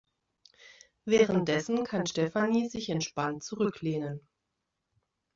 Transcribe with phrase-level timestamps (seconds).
[1.05, 4.27] Währenddessen kann Stefanie sich entspannt zurücklehnen.